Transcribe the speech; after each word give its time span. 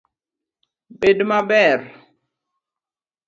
Bed 0.99 1.19
maber 1.29 1.79